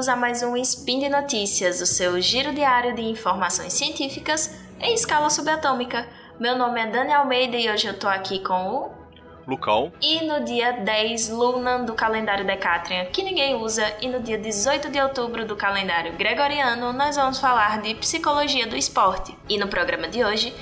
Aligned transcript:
bem-vindos 0.00 0.08
a 0.08 0.16
mais 0.16 0.42
um 0.42 0.56
Spin 0.56 0.98
de 0.98 1.10
Notícias, 1.10 1.82
o 1.82 1.86
seu 1.86 2.18
giro 2.22 2.54
diário 2.54 2.94
de 2.94 3.02
informações 3.02 3.74
científicas 3.74 4.58
em 4.80 4.94
escala 4.94 5.28
subatômica. 5.28 6.08
Meu 6.38 6.56
nome 6.56 6.80
é 6.80 6.86
Dani 6.86 7.12
Almeida 7.12 7.58
e 7.58 7.70
hoje 7.70 7.86
eu 7.86 7.98
tô 7.98 8.08
aqui 8.08 8.38
com 8.38 8.66
o 8.66 8.90
Lucão. 9.46 9.92
E 10.00 10.24
no 10.24 10.42
dia 10.42 10.72
10 10.72 11.28
Lunan 11.28 11.84
do 11.84 11.92
calendário 11.92 12.46
Decatrian, 12.46 13.04
que 13.06 13.22
ninguém 13.22 13.54
usa, 13.56 13.94
e 14.00 14.08
no 14.08 14.20
dia 14.20 14.38
18 14.38 14.88
de 14.88 14.98
outubro 14.98 15.44
do 15.44 15.54
calendário 15.54 16.16
Gregoriano, 16.16 16.94
nós 16.94 17.16
vamos 17.16 17.38
falar 17.38 17.82
de 17.82 17.94
psicologia 17.96 18.66
do 18.66 18.76
esporte. 18.76 19.36
E 19.50 19.58
no 19.58 19.68
programa 19.68 20.08
de 20.08 20.24
hoje, 20.24 20.54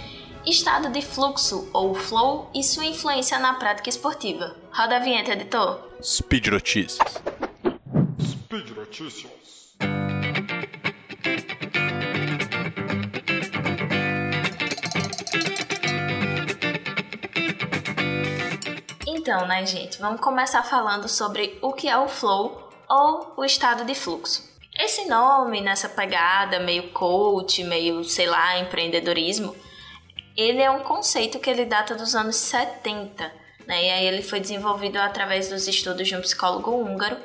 estado 0.44 0.90
de 0.90 1.00
fluxo 1.00 1.70
ou 1.72 1.94
flow 1.94 2.50
e 2.52 2.64
sua 2.64 2.86
influência 2.86 3.38
na 3.38 3.54
prática 3.54 3.88
esportiva. 3.88 4.56
Roda 4.72 4.96
a 4.96 4.98
vinheta, 4.98 5.32
editor. 5.32 5.78
Speed 6.02 6.48
Notícias. 6.48 6.98
Notícias. 8.88 9.76
Então, 19.06 19.46
né, 19.46 19.66
gente, 19.66 19.98
vamos 19.98 20.22
começar 20.22 20.62
falando 20.62 21.06
sobre 21.06 21.58
o 21.60 21.74
que 21.74 21.86
é 21.86 21.98
o 21.98 22.08
flow 22.08 22.70
ou 22.88 23.34
o 23.36 23.44
estado 23.44 23.84
de 23.84 23.94
fluxo. 23.94 24.48
Esse 24.74 25.04
nome, 25.04 25.60
nessa 25.60 25.90
pegada 25.90 26.58
meio 26.58 26.90
coach, 26.90 27.62
meio, 27.64 28.02
sei 28.04 28.26
lá, 28.26 28.58
empreendedorismo, 28.58 29.54
ele 30.34 30.62
é 30.62 30.70
um 30.70 30.80
conceito 30.80 31.38
que 31.38 31.50
ele 31.50 31.66
data 31.66 31.94
dos 31.94 32.14
anos 32.14 32.36
70, 32.36 33.30
né? 33.66 33.84
E 33.84 33.90
aí 33.90 34.06
ele 34.06 34.22
foi 34.22 34.40
desenvolvido 34.40 34.96
através 34.96 35.50
dos 35.50 35.68
estudos 35.68 36.08
de 36.08 36.16
um 36.16 36.22
psicólogo 36.22 36.70
húngaro 36.70 37.18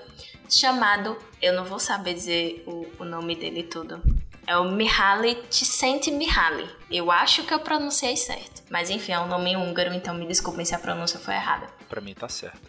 chamado, 0.49 1.17
eu 1.41 1.53
não 1.53 1.65
vou 1.65 1.79
saber 1.79 2.13
dizer 2.13 2.63
o, 2.67 2.87
o 2.99 3.05
nome 3.05 3.35
dele 3.35 3.63
tudo. 3.63 4.01
É 4.45 4.57
o 4.57 4.71
Mihaly 4.71 5.41
Csikszentmihalyi. 5.49 6.69
Eu 6.91 7.09
acho 7.09 7.43
que 7.43 7.53
eu 7.53 7.59
pronunciei 7.59 8.17
certo. 8.17 8.61
Mas 8.69 8.89
enfim, 8.89 9.13
é 9.13 9.19
um 9.19 9.27
nome 9.27 9.55
húngaro, 9.55 9.93
então 9.93 10.13
me 10.13 10.27
desculpem 10.27 10.65
se 10.65 10.75
a 10.75 10.79
pronúncia 10.79 11.19
foi 11.19 11.33
errada. 11.33 11.67
Pra 11.87 12.01
mim 12.01 12.13
tá 12.13 12.27
certo. 12.27 12.59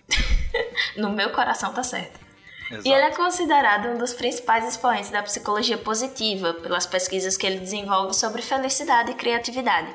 no 0.96 1.10
meu 1.10 1.30
coração 1.30 1.72
tá 1.72 1.82
certo. 1.82 2.20
Exato. 2.70 2.88
E 2.88 2.92
ele 2.92 3.04
é 3.04 3.10
considerado 3.10 3.88
um 3.88 3.98
dos 3.98 4.14
principais 4.14 4.66
expoentes 4.66 5.10
da 5.10 5.22
psicologia 5.22 5.76
positiva, 5.76 6.54
pelas 6.54 6.86
pesquisas 6.86 7.36
que 7.36 7.46
ele 7.46 7.58
desenvolve 7.58 8.14
sobre 8.14 8.40
felicidade 8.40 9.10
e 9.10 9.14
criatividade. 9.14 9.94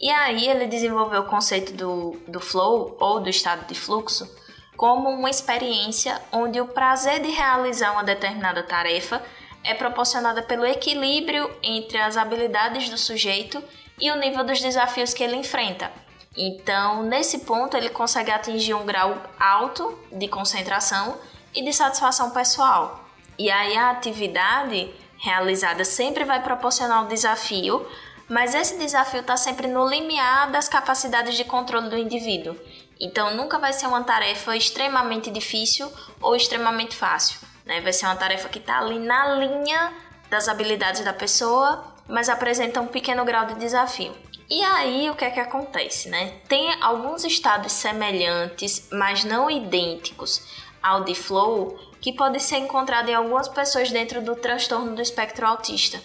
E 0.00 0.10
aí 0.10 0.48
ele 0.48 0.66
desenvolveu 0.66 1.22
o 1.22 1.26
conceito 1.26 1.72
do, 1.72 2.16
do 2.28 2.40
flow, 2.40 2.96
ou 3.00 3.20
do 3.20 3.28
estado 3.28 3.66
de 3.66 3.74
fluxo, 3.74 4.30
como 4.76 5.08
uma 5.08 5.30
experiência 5.30 6.20
onde 6.30 6.60
o 6.60 6.66
prazer 6.66 7.20
de 7.20 7.30
realizar 7.30 7.92
uma 7.92 8.04
determinada 8.04 8.62
tarefa 8.62 9.22
é 9.64 9.74
proporcionada 9.74 10.42
pelo 10.42 10.64
equilíbrio 10.64 11.50
entre 11.62 11.98
as 11.98 12.16
habilidades 12.16 12.88
do 12.88 12.98
sujeito 12.98 13.62
e 13.98 14.10
o 14.10 14.16
nível 14.16 14.44
dos 14.44 14.60
desafios 14.60 15.12
que 15.12 15.24
ele 15.24 15.36
enfrenta. 15.36 15.90
Então, 16.36 17.02
nesse 17.02 17.38
ponto, 17.40 17.76
ele 17.76 17.88
consegue 17.88 18.30
atingir 18.30 18.74
um 18.74 18.84
grau 18.84 19.16
alto 19.40 19.98
de 20.12 20.28
concentração 20.28 21.18
e 21.54 21.64
de 21.64 21.72
satisfação 21.72 22.30
pessoal. 22.30 23.04
E 23.38 23.50
aí 23.50 23.76
a 23.76 23.90
atividade 23.90 24.92
realizada 25.18 25.84
sempre 25.84 26.24
vai 26.24 26.42
proporcionar 26.42 27.02
um 27.02 27.08
desafio, 27.08 27.86
mas 28.28 28.54
esse 28.54 28.76
desafio 28.76 29.20
está 29.20 29.36
sempre 29.36 29.66
no 29.66 29.88
limiar 29.88 30.50
das 30.50 30.68
capacidades 30.68 31.34
de 31.34 31.44
controle 31.44 31.88
do 31.88 31.96
indivíduo. 31.96 32.54
Então 33.00 33.34
nunca 33.36 33.58
vai 33.58 33.72
ser 33.72 33.86
uma 33.86 34.02
tarefa 34.02 34.56
extremamente 34.56 35.30
difícil 35.30 35.90
ou 36.20 36.34
extremamente 36.34 36.96
fácil. 36.96 37.38
Né? 37.64 37.80
Vai 37.80 37.92
ser 37.92 38.06
uma 38.06 38.16
tarefa 38.16 38.48
que 38.48 38.58
está 38.58 38.78
ali 38.78 38.98
na 38.98 39.34
linha 39.34 39.92
das 40.30 40.48
habilidades 40.48 41.04
da 41.04 41.12
pessoa, 41.12 41.84
mas 42.08 42.28
apresenta 42.28 42.80
um 42.80 42.86
pequeno 42.86 43.24
grau 43.24 43.46
de 43.46 43.54
desafio. 43.56 44.14
E 44.48 44.62
aí 44.62 45.10
o 45.10 45.14
que 45.14 45.24
é 45.24 45.30
que 45.30 45.40
acontece, 45.40 46.08
né? 46.08 46.34
Tem 46.48 46.80
alguns 46.80 47.24
estados 47.24 47.72
semelhantes, 47.72 48.88
mas 48.92 49.24
não 49.24 49.50
idênticos 49.50 50.42
ao 50.80 51.02
de 51.02 51.16
flow, 51.16 51.76
que 52.00 52.12
pode 52.12 52.40
ser 52.40 52.58
encontrado 52.58 53.08
em 53.08 53.14
algumas 53.14 53.48
pessoas 53.48 53.90
dentro 53.90 54.22
do 54.22 54.36
transtorno 54.36 54.94
do 54.94 55.02
espectro 55.02 55.44
autista, 55.44 56.00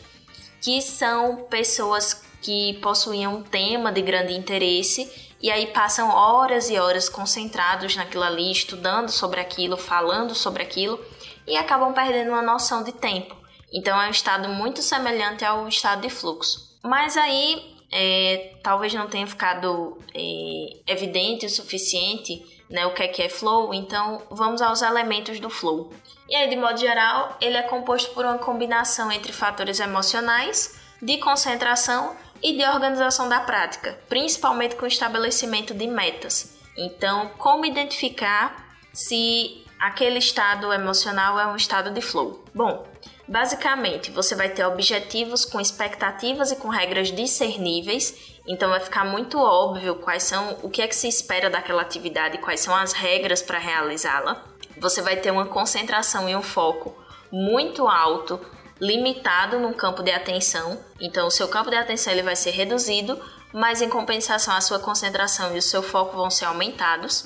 que 0.59 0.81
são 0.81 1.43
pessoas 1.51 2.23
que 2.41 2.79
possuem 2.81 3.27
um 3.27 3.43
tema 3.43 3.91
de 3.91 4.01
grande 4.01 4.33
interesse 4.33 5.30
e 5.41 5.49
aí 5.49 5.67
passam 5.67 6.09
horas 6.09 6.69
e 6.69 6.77
horas 6.77 7.09
concentrados 7.09 7.95
naquilo 7.95 8.23
ali, 8.23 8.51
estudando 8.51 9.09
sobre 9.09 9.39
aquilo, 9.39 9.77
falando 9.77 10.35
sobre 10.35 10.63
aquilo 10.63 11.03
e 11.47 11.57
acabam 11.57 11.93
perdendo 11.93 12.29
uma 12.29 12.41
noção 12.41 12.83
de 12.83 12.91
tempo. 12.91 13.35
Então 13.73 13.99
é 14.01 14.07
um 14.07 14.11
estado 14.11 14.49
muito 14.49 14.81
semelhante 14.81 15.43
ao 15.43 15.67
estado 15.67 16.01
de 16.01 16.09
fluxo. 16.09 16.77
Mas 16.83 17.17
aí 17.17 17.75
é, 17.91 18.55
talvez 18.63 18.93
não 18.93 19.07
tenha 19.07 19.25
ficado 19.25 19.97
é, 20.13 20.91
evidente 20.91 21.45
o 21.45 21.49
suficiente 21.49 22.43
né, 22.71 22.85
o 22.85 22.93
que 22.93 23.03
é 23.03 23.07
que 23.07 23.21
é 23.21 23.29
flow, 23.29 23.73
então 23.73 24.21
vamos 24.31 24.61
aos 24.61 24.81
elementos 24.81 25.39
do 25.39 25.49
flow. 25.49 25.91
E 26.29 26.35
aí, 26.35 26.49
de 26.49 26.55
modo 26.55 26.79
geral, 26.79 27.37
ele 27.41 27.57
é 27.57 27.63
composto 27.63 28.13
por 28.13 28.25
uma 28.25 28.37
combinação 28.37 29.11
entre 29.11 29.33
fatores 29.33 29.79
emocionais, 29.79 30.79
de 31.01 31.17
concentração 31.17 32.15
e 32.41 32.57
de 32.57 32.65
organização 32.65 33.29
da 33.29 33.39
prática, 33.39 33.99
principalmente 34.09 34.75
com 34.75 34.85
o 34.85 34.87
estabelecimento 34.87 35.73
de 35.73 35.87
metas. 35.87 36.57
Então, 36.77 37.31
como 37.37 37.65
identificar 37.65 38.77
se 38.93 39.65
aquele 39.79 40.19
estado 40.19 40.71
emocional 40.71 41.39
é 41.39 41.47
um 41.47 41.55
estado 41.55 41.91
de 41.91 42.01
flow? 42.01 42.43
Bom, 42.53 42.85
basicamente, 43.27 44.11
você 44.11 44.35
vai 44.35 44.49
ter 44.49 44.65
objetivos 44.65 45.45
com 45.45 45.59
expectativas 45.59 46.51
e 46.51 46.55
com 46.55 46.69
regras 46.69 47.11
discerníveis 47.11 48.31
então 48.47 48.69
vai 48.69 48.79
ficar 48.79 49.05
muito 49.05 49.39
óbvio 49.39 49.95
quais 49.95 50.23
são 50.23 50.57
o 50.63 50.69
que 50.69 50.81
é 50.81 50.87
que 50.87 50.95
se 50.95 51.07
espera 51.07 51.49
daquela 51.49 51.81
atividade, 51.81 52.39
quais 52.39 52.59
são 52.59 52.75
as 52.75 52.93
regras 52.93 53.41
para 53.41 53.59
realizá-la. 53.59 54.43
Você 54.77 55.01
vai 55.01 55.15
ter 55.17 55.31
uma 55.31 55.45
concentração 55.45 56.27
e 56.27 56.35
um 56.35 56.41
foco 56.41 56.95
muito 57.31 57.87
alto, 57.87 58.39
limitado 58.81 59.59
num 59.59 59.73
campo 59.73 60.01
de 60.01 60.11
atenção. 60.11 60.83
Então 60.99 61.27
o 61.27 61.31
seu 61.31 61.47
campo 61.47 61.69
de 61.69 61.75
atenção 61.75 62.11
ele 62.11 62.23
vai 62.23 62.35
ser 62.35 62.51
reduzido, 62.51 63.21
mas 63.53 63.81
em 63.81 63.89
compensação 63.89 64.55
a 64.55 64.61
sua 64.61 64.79
concentração 64.79 65.55
e 65.55 65.59
o 65.59 65.61
seu 65.61 65.83
foco 65.83 66.17
vão 66.17 66.31
ser 66.31 66.45
aumentados. 66.45 67.25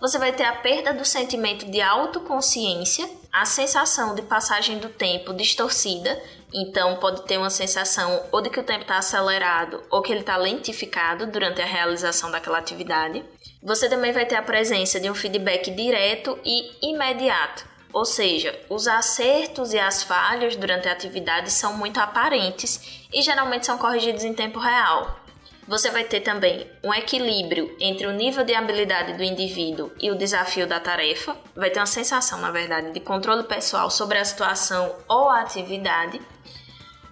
Você 0.00 0.18
vai 0.18 0.32
ter 0.32 0.44
a 0.44 0.56
perda 0.56 0.92
do 0.92 1.04
sentimento 1.04 1.70
de 1.70 1.80
autoconsciência, 1.80 3.08
a 3.32 3.44
sensação 3.44 4.14
de 4.14 4.22
passagem 4.22 4.78
do 4.78 4.88
tempo 4.88 5.32
distorcida 5.32 6.20
então, 6.56 6.94
pode 6.98 7.22
ter 7.22 7.36
uma 7.36 7.50
sensação 7.50 8.22
ou 8.30 8.40
de 8.40 8.48
que 8.48 8.60
o 8.60 8.62
tempo 8.62 8.82
está 8.82 8.96
acelerado 8.96 9.82
ou 9.90 10.00
que 10.00 10.12
ele 10.12 10.20
está 10.20 10.36
lentificado 10.36 11.26
durante 11.26 11.60
a 11.60 11.66
realização 11.66 12.30
daquela 12.30 12.58
atividade. 12.58 13.24
Você 13.60 13.88
também 13.88 14.12
vai 14.12 14.24
ter 14.24 14.36
a 14.36 14.42
presença 14.42 15.00
de 15.00 15.10
um 15.10 15.14
feedback 15.16 15.72
direto 15.72 16.38
e 16.44 16.90
imediato, 16.90 17.66
ou 17.94 18.04
seja, 18.04 18.60
os 18.68 18.88
acertos 18.88 19.72
e 19.72 19.78
as 19.78 20.02
falhas 20.02 20.56
durante 20.56 20.88
a 20.88 20.92
atividade 20.92 21.52
são 21.52 21.74
muito 21.74 22.00
aparentes 22.00 23.06
e 23.12 23.22
geralmente 23.22 23.66
são 23.66 23.78
corrigidos 23.78 24.24
em 24.24 24.34
tempo 24.34 24.58
real. 24.58 25.20
Você 25.68 25.90
vai 25.90 26.02
ter 26.02 26.20
também 26.20 26.68
um 26.82 26.92
equilíbrio 26.92 27.74
entre 27.80 28.08
o 28.08 28.12
nível 28.12 28.44
de 28.44 28.52
habilidade 28.52 29.14
do 29.14 29.22
indivíduo 29.22 29.92
e 30.00 30.10
o 30.10 30.18
desafio 30.18 30.66
da 30.66 30.80
tarefa. 30.80 31.36
Vai 31.54 31.70
ter 31.70 31.78
uma 31.78 31.86
sensação, 31.86 32.40
na 32.40 32.50
verdade, 32.50 32.90
de 32.90 32.98
controle 32.98 33.44
pessoal 33.44 33.88
sobre 33.88 34.18
a 34.18 34.24
situação 34.24 34.92
ou 35.08 35.30
a 35.30 35.40
atividade. 35.40 36.20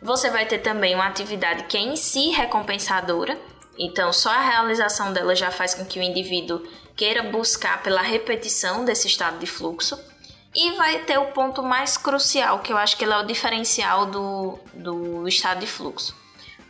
Você 0.02 0.30
vai 0.30 0.46
ter 0.46 0.58
também 0.58 0.96
uma 0.96 1.06
atividade 1.06 1.62
que 1.62 1.76
é 1.76 1.80
em 1.80 1.94
si 1.94 2.30
recompensadora, 2.30 3.38
então 3.78 4.12
só 4.12 4.30
a 4.30 4.42
realização 4.42 5.12
dela 5.12 5.34
já 5.36 5.52
faz 5.52 5.74
com 5.74 5.84
que 5.84 6.00
o 6.00 6.02
indivíduo 6.02 6.60
queira 6.96 7.22
buscar 7.22 7.82
pela 7.84 8.02
repetição 8.02 8.84
desse 8.84 9.06
estado 9.06 9.38
de 9.38 9.46
fluxo. 9.46 10.11
E 10.54 10.72
vai 10.72 10.98
ter 11.00 11.18
o 11.18 11.26
ponto 11.26 11.62
mais 11.62 11.96
crucial, 11.96 12.58
que 12.58 12.72
eu 12.72 12.76
acho 12.76 12.96
que 12.96 13.04
ele 13.04 13.12
é 13.12 13.18
o 13.18 13.26
diferencial 13.26 14.06
do, 14.06 14.58
do 14.74 15.26
estado 15.26 15.60
de 15.60 15.66
fluxo. 15.66 16.14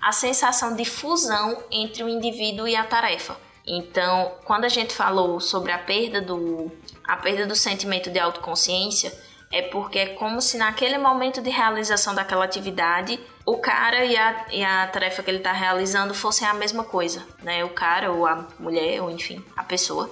A 0.01 0.13
sensação 0.13 0.77
de 0.77 0.85
fusão 0.85 1.63
entre 1.71 2.05
o 2.05 2.09
indivíduo 2.09 2.69
e 2.69 2.77
a 2.77 2.85
tarefa. 2.85 3.37
Então, 3.67 4.33
quando 4.45 4.65
a 4.65 4.69
gente 4.69 4.95
falou 4.95 5.41
sobre 5.41 5.73
a 5.73 5.79
perda 5.79 6.21
do, 6.21 6.71
a 7.07 7.17
perda 7.17 7.47
do 7.47 7.55
sentimento 7.57 8.11
de 8.11 8.19
autoconsciência, 8.19 9.13
é 9.51 9.63
porque 9.63 9.99
é 9.99 10.07
como 10.15 10.41
se 10.41 10.57
naquele 10.57 10.97
momento 10.99 11.43
de 11.43 11.51
realização 11.51 12.15
daquela 12.15 12.45
atividade, 12.45 13.21
o 13.45 13.59
cara 13.59 14.05
e 14.05 14.17
a, 14.17 14.47
e 14.51 14.65
a 14.65 14.87
tarefa 14.87 15.23
que 15.23 15.31
ele 15.31 15.39
está 15.39 15.53
realizando 15.53 16.15
fossem 16.15 16.47
a 16.49 16.55
mesma 16.55 16.85
coisa, 16.85 17.25
né? 17.43 17.65
O 17.65 17.69
cara 17.69 18.11
ou 18.11 18.27
a 18.27 18.47
mulher, 18.59 19.03
ou 19.03 19.11
enfim, 19.11 19.45
a 19.57 19.63
pessoa, 19.63 20.11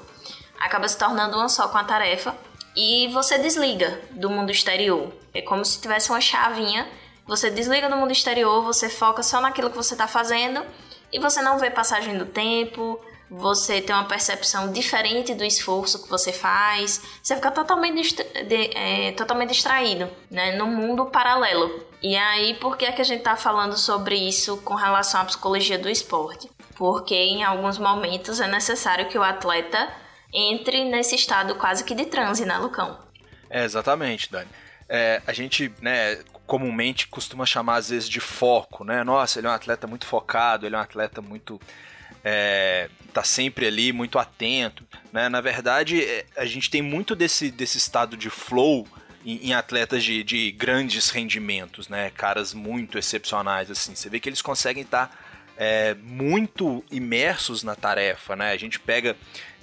acaba 0.58 0.86
se 0.86 0.98
tornando 0.98 1.36
uma 1.36 1.48
só 1.48 1.68
com 1.68 1.78
a 1.78 1.84
tarefa 1.84 2.36
e 2.76 3.08
você 3.08 3.38
desliga 3.38 4.00
do 4.10 4.30
mundo 4.30 4.50
exterior. 4.50 5.12
É 5.34 5.42
como 5.42 5.64
se 5.64 5.80
tivesse 5.80 6.10
uma 6.10 6.20
chavinha, 6.20 6.86
você 7.26 7.50
desliga 7.50 7.88
do 7.88 7.96
mundo 7.96 8.12
exterior, 8.12 8.62
você 8.62 8.88
foca 8.88 9.22
só 9.22 9.40
naquilo 9.40 9.70
que 9.70 9.76
você 9.76 9.94
está 9.94 10.06
fazendo 10.06 10.64
e 11.12 11.18
você 11.18 11.40
não 11.42 11.58
vê 11.58 11.70
passagem 11.70 12.16
do 12.16 12.26
tempo, 12.26 13.00
você 13.30 13.80
tem 13.80 13.94
uma 13.94 14.06
percepção 14.06 14.72
diferente 14.72 15.34
do 15.34 15.44
esforço 15.44 16.02
que 16.02 16.08
você 16.08 16.32
faz, 16.32 17.00
você 17.22 17.36
fica 17.36 17.50
totalmente, 17.52 18.14
de, 18.14 18.76
é, 18.76 19.12
totalmente 19.12 19.50
distraído, 19.50 20.10
né, 20.28 20.56
no 20.56 20.66
mundo 20.66 21.06
paralelo. 21.06 21.86
E 22.02 22.16
aí, 22.16 22.54
por 22.54 22.76
que, 22.76 22.86
é 22.86 22.92
que 22.92 23.00
a 23.00 23.04
gente 23.04 23.22
tá 23.22 23.36
falando 23.36 23.76
sobre 23.76 24.16
isso 24.16 24.56
com 24.58 24.74
relação 24.74 25.20
à 25.20 25.24
psicologia 25.24 25.78
do 25.78 25.88
esporte? 25.88 26.50
Porque 26.74 27.14
em 27.14 27.44
alguns 27.44 27.78
momentos 27.78 28.40
é 28.40 28.48
necessário 28.48 29.06
que 29.06 29.18
o 29.18 29.22
atleta 29.22 29.88
entre 30.32 30.84
nesse 30.84 31.14
estado 31.14 31.54
quase 31.56 31.84
que 31.84 31.94
de 31.94 32.06
transe, 32.06 32.44
né, 32.44 32.56
Lucão? 32.58 32.98
É, 33.48 33.64
exatamente, 33.64 34.30
Dani. 34.30 34.48
É, 34.88 35.22
a 35.26 35.32
gente, 35.32 35.72
né, 35.80 36.18
comumente 36.46 37.06
costuma 37.06 37.46
chamar 37.46 37.76
às 37.76 37.90
vezes 37.90 38.08
de 38.08 38.20
foco, 38.20 38.84
né? 38.84 39.04
Nossa, 39.04 39.38
ele 39.38 39.46
é 39.46 39.50
um 39.50 39.54
atleta 39.54 39.86
muito 39.86 40.06
focado, 40.06 40.66
ele 40.66 40.74
é 40.74 40.78
um 40.78 40.82
atleta 40.82 41.22
muito 41.22 41.60
é, 42.24 42.88
tá 43.12 43.22
sempre 43.22 43.66
ali 43.66 43.92
muito 43.92 44.18
atento, 44.18 44.84
né? 45.12 45.28
Na 45.28 45.40
verdade, 45.40 46.02
é, 46.02 46.26
a 46.36 46.44
gente 46.44 46.70
tem 46.70 46.82
muito 46.82 47.14
desse, 47.14 47.50
desse 47.50 47.78
estado 47.78 48.16
de 48.16 48.30
flow 48.30 48.86
em, 49.24 49.48
em 49.48 49.54
atletas 49.54 50.04
de, 50.04 50.22
de, 50.22 50.50
grandes 50.52 51.10
rendimentos, 51.10 51.88
né? 51.88 52.10
Caras 52.10 52.54
muito 52.54 52.98
excepcionais, 52.98 53.70
assim. 53.70 53.94
Você 53.94 54.08
vê 54.08 54.20
que 54.20 54.28
eles 54.28 54.42
conseguem 54.42 54.82
estar 54.82 55.06
tá, 55.06 55.18
é, 55.60 55.94
muito 56.02 56.82
imersos 56.90 57.62
na 57.62 57.76
tarefa, 57.76 58.34
né? 58.34 58.50
A 58.50 58.56
gente 58.56 58.80
pega 58.80 59.14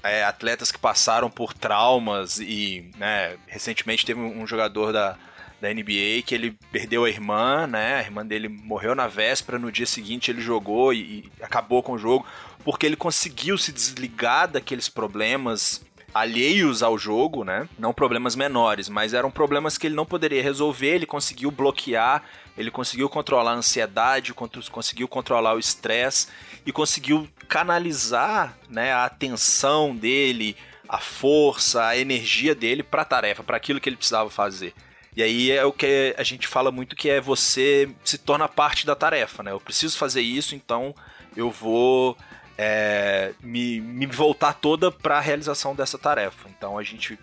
é, 0.03 0.23
atletas 0.23 0.71
que 0.71 0.77
passaram 0.77 1.27
por 1.27 1.55
traumas 1.55 2.39
e, 2.39 2.91
né? 2.97 3.35
Recentemente 3.47 4.05
teve 4.05 4.19
um 4.19 4.45
jogador 4.45 4.93
da 4.93 5.17
da 5.59 5.73
NBA, 5.73 6.21
que 6.23 6.35
ele 6.35 6.55
perdeu 6.71 7.03
a 7.03 7.09
irmã, 7.09 7.65
né? 7.65 7.95
A 7.95 8.01
irmã 8.01 8.23
dele 8.23 8.47
morreu 8.47 8.93
na 8.93 9.07
véspera, 9.07 9.57
no 9.57 9.71
dia 9.71 9.87
seguinte 9.87 10.29
ele 10.29 10.39
jogou 10.39 10.93
e, 10.93 10.99
e 10.99 11.31
acabou 11.41 11.81
com 11.81 11.93
o 11.93 11.97
jogo, 11.97 12.27
porque 12.63 12.85
ele 12.85 12.95
conseguiu 12.95 13.57
se 13.57 13.71
desligar 13.71 14.47
daqueles 14.47 14.87
problemas 14.87 15.83
alheios 16.13 16.81
ao 16.81 16.97
jogo, 16.97 17.43
né? 17.43 17.67
Não 17.77 17.93
problemas 17.93 18.35
menores, 18.35 18.89
mas 18.89 19.13
eram 19.13 19.29
problemas 19.29 19.77
que 19.77 19.87
ele 19.87 19.95
não 19.95 20.05
poderia 20.05 20.41
resolver, 20.41 20.95
ele 20.95 21.05
conseguiu 21.05 21.51
bloquear, 21.51 22.23
ele 22.57 22.71
conseguiu 22.71 23.07
controlar 23.09 23.51
a 23.51 23.55
ansiedade, 23.55 24.33
conseguiu 24.33 25.07
controlar 25.07 25.53
o 25.53 25.59
estresse 25.59 26.27
e 26.65 26.71
conseguiu 26.71 27.27
canalizar, 27.47 28.57
né, 28.69 28.91
a 28.91 29.05
atenção 29.05 29.95
dele, 29.95 30.55
a 30.89 30.97
força, 30.97 31.85
a 31.85 31.97
energia 31.97 32.55
dele 32.55 32.81
para 32.81 33.01
a 33.03 33.05
tarefa, 33.05 33.43
para 33.43 33.57
aquilo 33.57 33.79
que 33.79 33.89
ele 33.89 33.97
precisava 33.97 34.29
fazer. 34.29 34.73
E 35.15 35.23
aí 35.23 35.51
é 35.51 35.65
o 35.65 35.71
que 35.71 36.13
a 36.17 36.23
gente 36.23 36.47
fala 36.47 36.71
muito 36.71 36.95
que 36.95 37.09
é 37.09 37.19
você 37.19 37.89
se 38.03 38.17
torna 38.17 38.47
parte 38.47 38.85
da 38.85 38.95
tarefa, 38.95 39.41
né? 39.41 39.51
Eu 39.51 39.59
preciso 39.59 39.97
fazer 39.97 40.21
isso, 40.21 40.53
então 40.53 40.93
eu 41.35 41.49
vou 41.49 42.15
é, 42.57 43.33
me, 43.41 43.79
me 43.79 44.05
voltar 44.07 44.53
toda 44.53 44.91
para 44.91 45.17
a 45.17 45.21
realização 45.21 45.75
dessa 45.75 45.97
tarefa. 45.97 46.49
Então 46.49 46.77
a 46.77 46.83
gente 46.83 47.17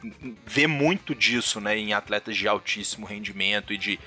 vê 0.47 0.67
muito 0.67 1.15
disso, 1.15 1.61
né, 1.61 1.77
em 1.77 1.93
atletas 1.93 2.37
de 2.37 2.47
altíssimo 2.47 3.05
rendimento 3.05 3.73
e 3.73 3.79
de 3.79 3.99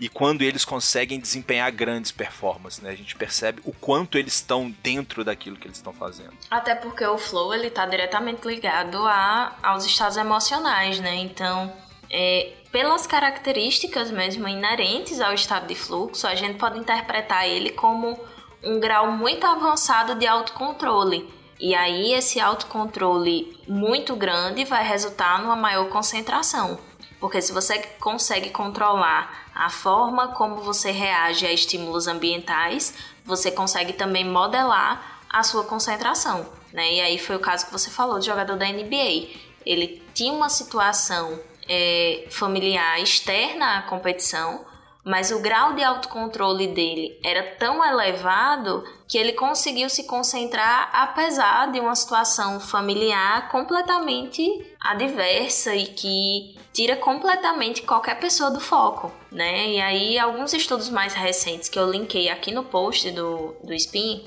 e 0.00 0.08
quando 0.08 0.42
eles 0.42 0.64
conseguem 0.64 1.20
desempenhar 1.20 1.70
grandes 1.70 2.10
performances, 2.10 2.80
né? 2.80 2.90
A 2.90 2.96
gente 2.96 3.14
percebe 3.14 3.62
o 3.64 3.72
quanto 3.72 4.18
eles 4.18 4.34
estão 4.34 4.74
dentro 4.82 5.22
daquilo 5.22 5.56
que 5.56 5.68
eles 5.68 5.76
estão 5.76 5.92
fazendo. 5.92 6.32
Até 6.50 6.74
porque 6.74 7.06
o 7.06 7.16
flow 7.16 7.54
ele 7.54 7.70
tá 7.70 7.86
diretamente 7.86 8.44
ligado 8.44 8.98
a, 9.06 9.56
aos 9.62 9.84
estados 9.84 10.16
emocionais, 10.16 10.98
né? 10.98 11.14
Então, 11.18 11.72
é, 12.10 12.52
pelas 12.72 13.06
características 13.06 14.10
mesmo 14.10 14.48
inerentes 14.48 15.20
ao 15.20 15.34
estado 15.34 15.68
de 15.68 15.76
fluxo, 15.76 16.26
a 16.26 16.34
gente 16.34 16.58
pode 16.58 16.80
interpretar 16.80 17.46
ele 17.46 17.70
como 17.70 18.18
um 18.62 18.78
grau 18.78 19.12
muito 19.12 19.46
avançado 19.46 20.14
de 20.14 20.26
autocontrole. 20.26 21.32
E 21.58 21.74
aí, 21.74 22.12
esse 22.12 22.40
autocontrole 22.40 23.56
muito 23.68 24.16
grande 24.16 24.64
vai 24.64 24.86
resultar 24.86 25.40
numa 25.40 25.54
maior 25.56 25.88
concentração. 25.88 26.78
Porque 27.20 27.40
se 27.40 27.52
você 27.52 27.78
consegue 28.00 28.50
controlar 28.50 29.46
a 29.54 29.70
forma 29.70 30.28
como 30.28 30.56
você 30.56 30.90
reage 30.90 31.46
a 31.46 31.52
estímulos 31.52 32.08
ambientais, 32.08 32.94
você 33.24 33.50
consegue 33.50 33.92
também 33.92 34.28
modelar 34.28 35.20
a 35.30 35.42
sua 35.44 35.62
concentração. 35.62 36.46
Né? 36.72 36.94
E 36.94 37.00
aí 37.00 37.18
foi 37.18 37.36
o 37.36 37.40
caso 37.40 37.66
que 37.66 37.72
você 37.72 37.90
falou 37.90 38.18
do 38.18 38.24
jogador 38.24 38.56
da 38.56 38.66
NBA. 38.66 39.28
Ele 39.64 40.02
tinha 40.12 40.32
uma 40.32 40.48
situação 40.48 41.38
é, 41.68 42.26
familiar 42.28 43.00
externa 43.00 43.78
à 43.78 43.82
competição, 43.82 44.64
mas 45.04 45.32
o 45.32 45.40
grau 45.40 45.72
de 45.74 45.82
autocontrole 45.82 46.68
dele 46.68 47.18
era 47.24 47.42
tão 47.56 47.84
elevado 47.84 48.84
que 49.08 49.18
ele 49.18 49.32
conseguiu 49.32 49.90
se 49.90 50.04
concentrar 50.04 50.90
apesar 50.92 51.72
de 51.72 51.80
uma 51.80 51.94
situação 51.96 52.60
familiar 52.60 53.48
completamente 53.48 54.42
adversa 54.80 55.74
e 55.74 55.86
que 55.86 56.56
tira 56.72 56.96
completamente 56.96 57.82
qualquer 57.82 58.18
pessoa 58.18 58.50
do 58.50 58.60
foco, 58.60 59.12
né? 59.30 59.70
E 59.70 59.80
aí 59.80 60.18
alguns 60.18 60.52
estudos 60.54 60.88
mais 60.88 61.14
recentes 61.14 61.68
que 61.68 61.78
eu 61.78 61.90
linkei 61.90 62.28
aqui 62.30 62.52
no 62.52 62.64
post 62.64 63.10
do, 63.10 63.54
do 63.62 63.74
SPIN, 63.74 64.24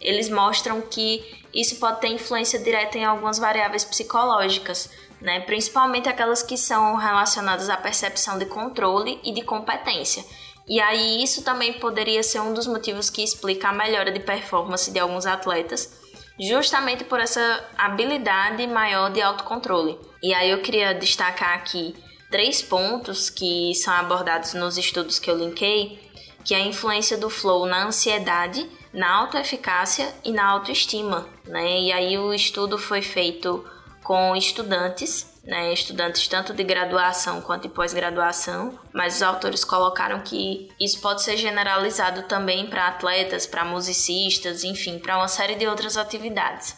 eles 0.00 0.28
mostram 0.28 0.80
que 0.82 1.24
isso 1.52 1.76
pode 1.80 2.00
ter 2.00 2.08
influência 2.08 2.58
direta 2.58 2.98
em 2.98 3.04
algumas 3.04 3.38
variáveis 3.38 3.84
psicológicas, 3.84 4.90
né? 5.20 5.40
principalmente 5.40 6.08
aquelas 6.08 6.42
que 6.42 6.56
são 6.56 6.96
relacionadas 6.96 7.68
à 7.68 7.76
percepção 7.76 8.38
de 8.38 8.46
controle 8.46 9.20
e 9.24 9.32
de 9.32 9.42
competência. 9.42 10.24
E 10.68 10.80
aí 10.80 11.22
isso 11.22 11.42
também 11.42 11.74
poderia 11.74 12.22
ser 12.22 12.40
um 12.40 12.52
dos 12.52 12.66
motivos 12.66 13.08
que 13.08 13.22
explica 13.22 13.68
a 13.68 13.72
melhora 13.72 14.12
de 14.12 14.20
performance 14.20 14.90
de 14.90 14.98
alguns 14.98 15.24
atletas, 15.24 15.98
justamente 16.38 17.04
por 17.04 17.18
essa 17.18 17.64
habilidade 17.76 18.66
maior 18.66 19.10
de 19.10 19.22
autocontrole. 19.22 19.98
E 20.22 20.34
aí 20.34 20.50
eu 20.50 20.60
queria 20.60 20.92
destacar 20.92 21.54
aqui 21.54 21.94
três 22.30 22.60
pontos 22.60 23.30
que 23.30 23.74
são 23.74 23.94
abordados 23.94 24.52
nos 24.52 24.76
estudos 24.76 25.18
que 25.18 25.30
eu 25.30 25.38
linkei, 25.38 25.98
que 26.44 26.54
é 26.54 26.58
a 26.58 26.66
influência 26.66 27.16
do 27.16 27.30
flow 27.30 27.66
na 27.66 27.86
ansiedade, 27.86 28.68
na 28.92 29.10
autoeficácia 29.16 30.14
e 30.24 30.32
na 30.32 30.46
autoestima, 30.46 31.26
né? 31.46 31.80
E 31.80 31.92
aí 31.92 32.18
o 32.18 32.32
estudo 32.32 32.78
foi 32.78 33.02
feito 33.02 33.64
com 34.08 34.34
estudantes, 34.34 35.38
né, 35.44 35.70
estudantes 35.70 36.26
tanto 36.28 36.54
de 36.54 36.64
graduação 36.64 37.42
quanto 37.42 37.64
de 37.64 37.68
pós-graduação, 37.68 38.78
mas 38.90 39.16
os 39.16 39.22
autores 39.22 39.64
colocaram 39.64 40.22
que 40.22 40.70
isso 40.80 40.98
pode 41.02 41.22
ser 41.22 41.36
generalizado 41.36 42.22
também 42.22 42.64
para 42.68 42.86
atletas, 42.88 43.46
para 43.46 43.66
musicistas, 43.66 44.64
enfim, 44.64 44.98
para 44.98 45.18
uma 45.18 45.28
série 45.28 45.56
de 45.56 45.66
outras 45.66 45.98
atividades. 45.98 46.74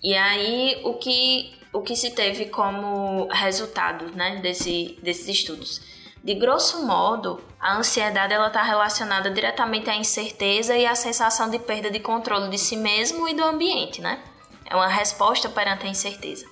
E 0.00 0.14
aí 0.14 0.80
o 0.84 0.94
que 0.94 1.52
o 1.72 1.82
que 1.82 1.96
se 1.96 2.12
teve 2.12 2.46
como 2.46 3.26
resultado, 3.32 4.14
né, 4.14 4.36
desse, 4.36 4.96
desses 5.02 5.26
estudos? 5.26 5.80
De 6.22 6.34
grosso 6.36 6.86
modo, 6.86 7.42
a 7.58 7.76
ansiedade 7.76 8.34
ela 8.34 8.46
está 8.46 8.62
relacionada 8.62 9.32
diretamente 9.32 9.90
à 9.90 9.96
incerteza 9.96 10.76
e 10.76 10.86
à 10.86 10.94
sensação 10.94 11.50
de 11.50 11.58
perda 11.58 11.90
de 11.90 11.98
controle 11.98 12.48
de 12.50 12.58
si 12.58 12.76
mesmo 12.76 13.28
e 13.28 13.34
do 13.34 13.42
ambiente, 13.42 14.00
né? 14.00 14.22
É 14.70 14.76
uma 14.76 14.86
resposta 14.86 15.48
perante 15.48 15.86
a 15.86 15.90
incerteza. 15.90 16.51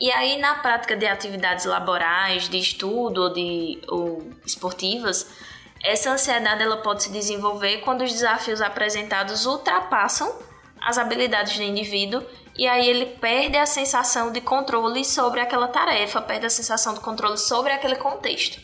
E 0.00 0.10
aí, 0.10 0.38
na 0.38 0.54
prática 0.54 0.96
de 0.96 1.06
atividades 1.06 1.66
laborais, 1.66 2.48
de 2.48 2.58
estudo 2.58 3.24
ou, 3.24 3.32
de, 3.32 3.78
ou 3.86 4.30
esportivas, 4.46 5.30
essa 5.82 6.10
ansiedade 6.10 6.62
ela 6.62 6.78
pode 6.78 7.02
se 7.02 7.12
desenvolver 7.12 7.78
quando 7.78 8.02
os 8.02 8.12
desafios 8.12 8.62
apresentados 8.62 9.44
ultrapassam 9.44 10.32
as 10.80 10.96
habilidades 10.96 11.56
do 11.56 11.62
indivíduo 11.62 12.22
e 12.56 12.66
aí 12.66 12.88
ele 12.88 13.06
perde 13.06 13.56
a 13.56 13.66
sensação 13.66 14.32
de 14.32 14.40
controle 14.40 15.04
sobre 15.04 15.40
aquela 15.40 15.68
tarefa, 15.68 16.20
perde 16.20 16.46
a 16.46 16.50
sensação 16.50 16.94
de 16.94 17.00
controle 17.00 17.36
sobre 17.36 17.72
aquele 17.72 17.96
contexto. 17.96 18.60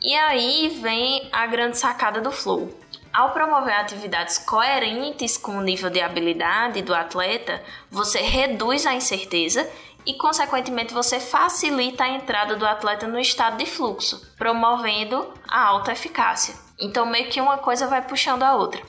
E 0.00 0.14
aí 0.14 0.68
vem 0.80 1.28
a 1.32 1.46
grande 1.46 1.78
sacada 1.78 2.20
do 2.20 2.30
flow. 2.30 2.72
Ao 3.12 3.30
promover 3.32 3.74
atividades 3.74 4.38
coerentes 4.38 5.36
com 5.36 5.58
o 5.58 5.62
nível 5.62 5.90
de 5.90 6.00
habilidade 6.00 6.82
do 6.82 6.94
atleta, 6.94 7.62
você 7.90 8.20
reduz 8.20 8.84
a 8.86 8.94
incerteza 8.94 9.68
e, 10.06 10.14
consequentemente, 10.14 10.94
você 10.94 11.18
facilita 11.18 12.04
a 12.04 12.08
entrada 12.08 12.54
do 12.54 12.64
atleta 12.64 13.08
no 13.08 13.18
estado 13.18 13.56
de 13.56 13.66
fluxo, 13.66 14.22
promovendo 14.38 15.34
a 15.48 15.66
alta 15.66 15.92
eficácia. 15.92 16.54
Então, 16.78 17.04
meio 17.04 17.28
que 17.28 17.40
uma 17.40 17.58
coisa 17.58 17.88
vai 17.88 18.02
puxando 18.02 18.44
a 18.44 18.54
outra. 18.54 18.80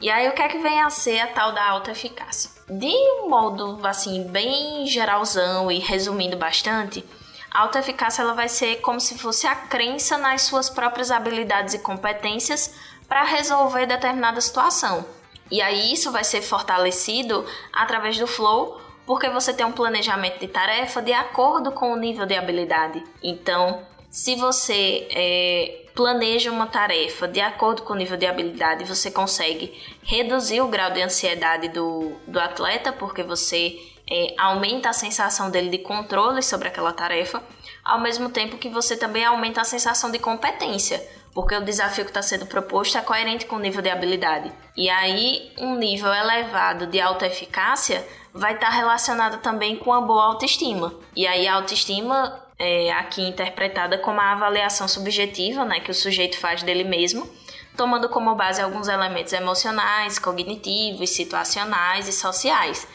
E 0.00 0.10
aí, 0.10 0.28
o 0.28 0.32
que 0.32 0.42
é 0.42 0.48
que 0.48 0.58
vem 0.58 0.80
a 0.80 0.90
ser 0.90 1.20
a 1.20 1.28
tal 1.28 1.52
da 1.52 1.64
alta 1.64 1.90
eficácia? 1.90 2.50
De 2.68 2.86
um 2.86 3.28
modo, 3.28 3.78
assim, 3.86 4.24
bem 4.24 4.86
geralzão 4.86 5.70
e 5.70 5.78
resumindo 5.78 6.36
bastante, 6.36 7.04
a 7.50 7.60
alta 7.60 7.78
eficácia 7.78 8.22
ela 8.22 8.32
vai 8.32 8.48
ser 8.48 8.80
como 8.80 8.98
se 8.98 9.18
fosse 9.18 9.46
a 9.46 9.54
crença 9.54 10.16
nas 10.16 10.42
suas 10.42 10.70
próprias 10.70 11.10
habilidades 11.10 11.74
e 11.74 11.78
competências 11.78 12.74
para 13.06 13.24
resolver 13.24 13.84
determinada 13.84 14.40
situação. 14.40 15.04
E 15.50 15.60
aí 15.60 15.92
isso 15.92 16.10
vai 16.10 16.24
ser 16.24 16.40
fortalecido 16.40 17.44
através 17.70 18.18
do 18.18 18.26
flow, 18.26 18.80
porque 19.06 19.28
você 19.28 19.52
tem 19.52 19.66
um 19.66 19.72
planejamento 19.72 20.38
de 20.38 20.48
tarefa 20.48 21.02
de 21.02 21.12
acordo 21.12 21.72
com 21.72 21.92
o 21.92 21.96
nível 21.96 22.26
de 22.26 22.36
habilidade. 22.36 23.02
Então, 23.22 23.82
se 24.10 24.36
você 24.36 25.08
é, 25.10 25.86
planeja 25.94 26.50
uma 26.50 26.66
tarefa 26.66 27.26
de 27.26 27.40
acordo 27.40 27.82
com 27.82 27.92
o 27.92 27.96
nível 27.96 28.16
de 28.16 28.26
habilidade, 28.26 28.84
você 28.84 29.10
consegue 29.10 29.72
reduzir 30.02 30.60
o 30.60 30.68
grau 30.68 30.90
de 30.90 31.02
ansiedade 31.02 31.68
do, 31.68 32.12
do 32.26 32.38
atleta, 32.38 32.92
porque 32.92 33.22
você 33.22 33.78
é, 34.10 34.34
aumenta 34.38 34.90
a 34.90 34.92
sensação 34.92 35.50
dele 35.50 35.70
de 35.70 35.78
controle 35.78 36.42
sobre 36.42 36.68
aquela 36.68 36.92
tarefa, 36.92 37.42
ao 37.84 38.00
mesmo 38.00 38.28
tempo 38.30 38.58
que 38.58 38.68
você 38.68 38.96
também 38.96 39.24
aumenta 39.24 39.60
a 39.60 39.64
sensação 39.64 40.10
de 40.10 40.18
competência, 40.18 41.02
porque 41.34 41.54
o 41.54 41.64
desafio 41.64 42.04
que 42.04 42.10
está 42.10 42.22
sendo 42.22 42.46
proposto 42.46 42.98
é 42.98 43.00
coerente 43.00 43.46
com 43.46 43.56
o 43.56 43.60
nível 43.60 43.82
de 43.82 43.88
habilidade. 43.88 44.52
E 44.76 44.88
aí, 44.90 45.52
um 45.58 45.74
nível 45.74 46.12
elevado 46.12 46.86
de 46.86 47.00
autoeficácia 47.00 48.06
vai 48.34 48.54
estar 48.54 48.66
tá 48.66 48.72
relacionado 48.72 49.40
também 49.42 49.76
com 49.76 49.92
a 49.92 50.00
boa 50.00 50.24
autoestima. 50.24 50.94
E 51.14 51.26
aí, 51.26 51.46
a 51.46 51.54
autoestima 51.54 52.42
é 52.58 52.92
aqui 52.92 53.22
interpretada 53.22 53.98
como 53.98 54.20
a 54.20 54.32
avaliação 54.32 54.86
subjetiva 54.86 55.64
né, 55.64 55.80
que 55.80 55.90
o 55.90 55.94
sujeito 55.94 56.38
faz 56.38 56.62
dele 56.62 56.84
mesmo, 56.84 57.28
tomando 57.76 58.08
como 58.08 58.34
base 58.34 58.62
alguns 58.62 58.86
elementos 58.88 59.32
emocionais, 59.32 60.18
cognitivos, 60.18 61.10
situacionais 61.10 62.06
e 62.06 62.12
sociais. 62.12 62.86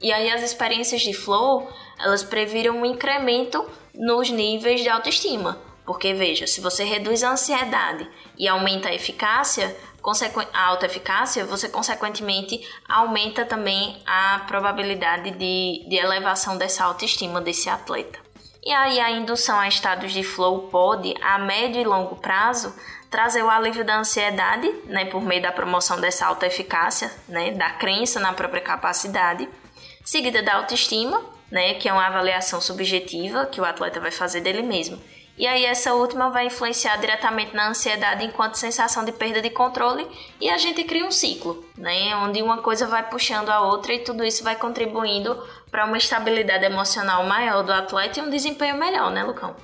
E 0.00 0.12
aí 0.12 0.30
as 0.30 0.42
experiências 0.42 1.02
de 1.02 1.12
flow, 1.12 1.68
elas 1.98 2.22
previram 2.22 2.76
um 2.76 2.86
incremento 2.86 3.68
nos 3.94 4.30
níveis 4.30 4.82
de 4.82 4.88
autoestima. 4.88 5.58
Porque 5.86 6.12
veja, 6.12 6.46
se 6.48 6.60
você 6.60 6.82
reduz 6.82 7.22
a 7.22 7.30
ansiedade 7.30 8.06
e 8.36 8.48
aumenta 8.48 8.88
a 8.88 8.94
eficácia, 8.94 9.74
a 10.52 10.66
autoeficácia, 10.66 11.44
você 11.44 11.68
consequentemente 11.68 12.60
aumenta 12.88 13.44
também 13.44 14.02
a 14.04 14.40
probabilidade 14.46 15.30
de, 15.30 15.86
de 15.88 15.96
elevação 15.96 16.58
dessa 16.58 16.84
autoestima 16.84 17.40
desse 17.40 17.68
atleta. 17.68 18.18
E 18.64 18.72
aí 18.72 18.98
a 18.98 19.10
indução 19.12 19.60
a 19.60 19.68
estados 19.68 20.12
de 20.12 20.24
flow 20.24 20.68
pode, 20.68 21.14
a 21.22 21.38
médio 21.38 21.80
e 21.80 21.84
longo 21.84 22.16
prazo, 22.16 22.74
trazer 23.08 23.44
o 23.44 23.48
alívio 23.48 23.84
da 23.84 23.98
ansiedade, 23.98 24.68
né, 24.86 25.04
por 25.04 25.22
meio 25.22 25.40
da 25.40 25.52
promoção 25.52 26.00
dessa 26.00 26.26
autoeficácia, 26.26 27.12
né, 27.28 27.52
da 27.52 27.70
crença 27.70 28.18
na 28.18 28.32
própria 28.32 28.60
capacidade, 28.60 29.48
seguida 30.04 30.42
da 30.42 30.56
autoestima, 30.56 31.24
né, 31.50 31.74
que 31.74 31.88
é 31.88 31.92
uma 31.92 32.06
avaliação 32.06 32.60
subjetiva 32.60 33.46
que 33.46 33.60
o 33.60 33.64
atleta 33.64 34.00
vai 34.00 34.10
fazer 34.10 34.40
dele 34.40 34.62
mesmo. 34.62 35.00
E 35.38 35.46
aí 35.46 35.64
essa 35.64 35.94
última 35.94 36.30
vai 36.30 36.46
influenciar 36.46 36.96
diretamente 36.96 37.54
na 37.54 37.68
ansiedade 37.68 38.24
enquanto 38.24 38.54
sensação 38.54 39.04
de 39.04 39.12
perda 39.12 39.42
de 39.42 39.50
controle 39.50 40.06
e 40.40 40.48
a 40.48 40.56
gente 40.56 40.82
cria 40.84 41.04
um 41.04 41.10
ciclo, 41.10 41.62
né, 41.76 42.16
onde 42.16 42.40
uma 42.40 42.58
coisa 42.58 42.86
vai 42.86 43.06
puxando 43.08 43.50
a 43.50 43.60
outra 43.60 43.92
e 43.92 43.98
tudo 43.98 44.24
isso 44.24 44.42
vai 44.42 44.56
contribuindo 44.56 45.36
para 45.70 45.84
uma 45.84 45.98
estabilidade 45.98 46.64
emocional 46.64 47.24
maior 47.24 47.62
do 47.62 47.72
atleta 47.72 48.18
e 48.18 48.22
um 48.22 48.30
desempenho 48.30 48.78
melhor, 48.78 49.10
né, 49.10 49.22
Lucão? 49.22 49.54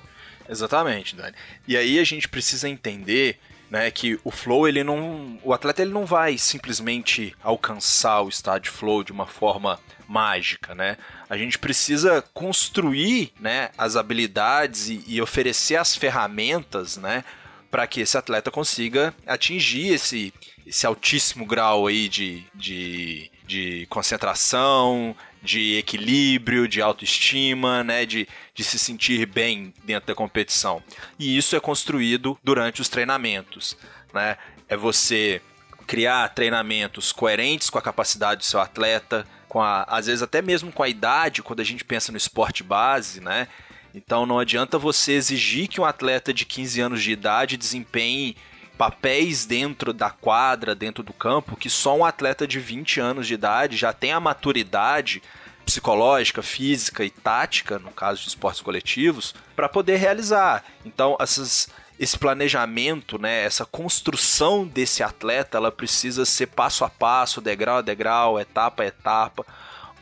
Exatamente, 0.46 1.16
Dani. 1.16 1.34
E 1.66 1.76
aí 1.76 1.98
a 1.98 2.04
gente 2.04 2.28
precisa 2.28 2.68
entender 2.68 3.38
né, 3.72 3.90
que 3.90 4.20
o 4.22 4.30
flow 4.30 4.68
ele 4.68 4.84
não, 4.84 5.40
o 5.42 5.54
atleta 5.54 5.80
ele 5.80 5.92
não 5.92 6.04
vai 6.04 6.36
simplesmente 6.36 7.34
alcançar 7.42 8.20
o 8.20 8.28
estado 8.28 8.64
de 8.64 8.68
flow 8.68 9.02
de 9.02 9.12
uma 9.12 9.26
forma 9.26 9.80
mágica, 10.06 10.74
né? 10.74 10.98
A 11.26 11.38
gente 11.38 11.58
precisa 11.58 12.22
construir, 12.34 13.32
né, 13.40 13.70
as 13.78 13.96
habilidades 13.96 14.90
e, 14.90 15.02
e 15.06 15.22
oferecer 15.22 15.76
as 15.76 15.96
ferramentas, 15.96 16.98
né, 16.98 17.24
para 17.70 17.86
que 17.86 18.02
esse 18.02 18.18
atleta 18.18 18.50
consiga 18.50 19.14
atingir 19.26 19.94
esse, 19.94 20.34
esse 20.66 20.86
altíssimo 20.86 21.46
grau 21.46 21.86
aí 21.86 22.10
de, 22.10 22.44
de, 22.54 23.30
de 23.46 23.86
concentração, 23.88 25.16
de 25.42 25.76
equilíbrio, 25.76 26.68
de 26.68 26.80
autoestima, 26.80 27.82
né, 27.82 28.06
de, 28.06 28.28
de 28.54 28.62
se 28.62 28.78
sentir 28.78 29.26
bem 29.26 29.74
dentro 29.84 30.06
da 30.06 30.14
competição. 30.14 30.82
E 31.18 31.36
isso 31.36 31.56
é 31.56 31.60
construído 31.60 32.38
durante 32.42 32.80
os 32.80 32.88
treinamentos, 32.88 33.76
né? 34.14 34.36
É 34.68 34.76
você 34.76 35.42
criar 35.86 36.28
treinamentos 36.28 37.12
coerentes 37.12 37.68
com 37.68 37.78
a 37.78 37.82
capacidade 37.82 38.38
do 38.38 38.44
seu 38.44 38.60
atleta, 38.60 39.26
com 39.48 39.60
a, 39.60 39.82
às 39.82 40.06
vezes 40.06 40.22
até 40.22 40.40
mesmo 40.40 40.72
com 40.72 40.82
a 40.82 40.88
idade, 40.88 41.42
quando 41.42 41.60
a 41.60 41.64
gente 41.64 41.84
pensa 41.84 42.12
no 42.12 42.16
esporte 42.16 42.62
base, 42.62 43.20
né? 43.20 43.48
Então 43.94 44.24
não 44.24 44.38
adianta 44.38 44.78
você 44.78 45.12
exigir 45.12 45.68
que 45.68 45.80
um 45.80 45.84
atleta 45.84 46.32
de 46.32 46.46
15 46.46 46.80
anos 46.80 47.02
de 47.02 47.12
idade 47.12 47.56
desempenhe 47.56 48.36
papéis 48.82 49.46
dentro 49.46 49.92
da 49.92 50.10
quadra, 50.10 50.74
dentro 50.74 51.04
do 51.04 51.12
campo, 51.12 51.56
que 51.56 51.70
só 51.70 51.96
um 51.96 52.04
atleta 52.04 52.48
de 52.48 52.58
20 52.58 52.98
anos 52.98 53.28
de 53.28 53.34
idade 53.34 53.76
já 53.76 53.92
tem 53.92 54.10
a 54.10 54.18
maturidade 54.18 55.22
psicológica, 55.64 56.42
física 56.42 57.04
e 57.04 57.10
tática, 57.10 57.78
no 57.78 57.92
caso 57.92 58.22
de 58.22 58.26
esportes 58.26 58.60
coletivos, 58.60 59.36
para 59.54 59.68
poder 59.68 59.98
realizar. 59.98 60.64
Então, 60.84 61.16
essas, 61.20 61.68
esse 61.96 62.18
planejamento, 62.18 63.20
né, 63.20 63.44
essa 63.44 63.64
construção 63.64 64.66
desse 64.66 65.00
atleta, 65.00 65.58
ela 65.58 65.70
precisa 65.70 66.24
ser 66.24 66.48
passo 66.48 66.84
a 66.84 66.90
passo, 66.90 67.40
degrau 67.40 67.76
a 67.76 67.82
degrau, 67.82 68.40
etapa 68.40 68.82
a 68.82 68.86
etapa. 68.86 69.46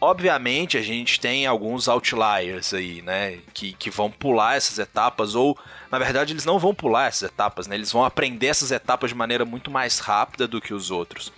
Obviamente, 0.00 0.78
a 0.78 0.82
gente 0.82 1.20
tem 1.20 1.46
alguns 1.46 1.86
outliers 1.86 2.72
aí, 2.72 3.02
né, 3.02 3.38
que, 3.52 3.74
que 3.74 3.90
vão 3.90 4.10
pular 4.10 4.56
essas 4.56 4.78
etapas 4.78 5.34
ou 5.34 5.58
na 5.90 5.98
verdade, 5.98 6.32
eles 6.32 6.44
não 6.44 6.58
vão 6.58 6.72
pular 6.72 7.08
essas 7.08 7.28
etapas, 7.28 7.66
né? 7.66 7.74
Eles 7.74 7.90
vão 7.90 8.04
aprender 8.04 8.46
essas 8.46 8.70
etapas 8.70 9.10
de 9.10 9.16
maneira 9.16 9.44
muito 9.44 9.70
mais 9.70 9.98
rápida 9.98 10.46
do 10.46 10.60
que 10.60 10.72
os 10.72 10.90
outros. 10.90 11.32